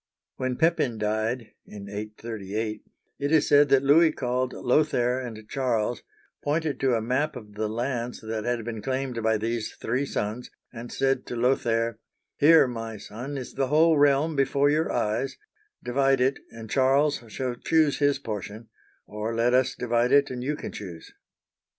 When 0.37 0.55
Pepin 0.55 0.97
died 0.97 1.51
(in 1.67 1.87
838), 1.87 2.83
it 3.19 3.31
is 3.31 3.47
said 3.47 3.69
that 3.69 3.83
Louis 3.83 4.11
called 4.11 4.51
Lothair 4.51 5.19
and 5.19 5.47
Charles, 5.47 6.01
pointed 6.43 6.79
to 6.79 6.95
a 6.95 7.01
map 7.03 7.35
of 7.35 7.53
the 7.53 7.69
lands 7.69 8.19
that 8.21 8.43
had 8.43 8.65
been 8.65 8.81
claimed 8.81 9.21
by 9.21 9.37
these 9.37 9.73
three 9.75 10.07
sons, 10.07 10.49
and 10.73 10.91
said 10.91 11.27
to 11.27 11.35
Lo 11.35 11.53
thair:" 11.55 11.99
Here, 12.37 12.67
rny 12.67 12.99
son, 12.99 13.37
is 13.37 13.53
the 13.53 13.67
whole 13.67 13.95
realm 13.95 14.35
before 14.35 14.71
your 14.71 14.91
eyes; 14.91 15.37
divide 15.83 16.19
it, 16.19 16.39
and 16.49 16.67
Charles 16.67 17.23
shall 17.27 17.53
choose 17.53 17.99
his 17.99 18.17
portion; 18.17 18.69
or 19.05 19.35
let 19.35 19.53
us 19.53 19.75
divide 19.75 20.11
it, 20.11 20.31
and 20.31 20.43
you 20.43 20.55
can 20.55 20.71
choose." 20.71 21.13